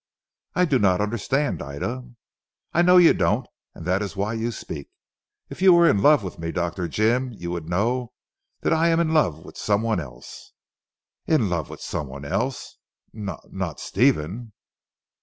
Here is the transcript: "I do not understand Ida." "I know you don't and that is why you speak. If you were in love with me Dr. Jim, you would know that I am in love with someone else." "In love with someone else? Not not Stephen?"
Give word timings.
"I 0.55 0.65
do 0.65 0.79
not 0.79 0.99
understand 0.99 1.61
Ida." 1.61 2.03
"I 2.73 2.81
know 2.81 2.97
you 2.97 3.13
don't 3.13 3.45
and 3.75 3.85
that 3.85 4.01
is 4.01 4.15
why 4.15 4.33
you 4.33 4.49
speak. 4.49 4.89
If 5.47 5.61
you 5.61 5.73
were 5.75 5.87
in 5.87 6.01
love 6.01 6.23
with 6.23 6.39
me 6.39 6.51
Dr. 6.51 6.87
Jim, 6.87 7.33
you 7.33 7.51
would 7.51 7.69
know 7.69 8.11
that 8.61 8.73
I 8.73 8.87
am 8.87 8.99
in 8.99 9.13
love 9.13 9.45
with 9.45 9.57
someone 9.57 9.99
else." 9.99 10.53
"In 11.27 11.51
love 11.51 11.69
with 11.69 11.81
someone 11.81 12.25
else? 12.25 12.79
Not 13.13 13.53
not 13.53 13.79
Stephen?" 13.79 14.53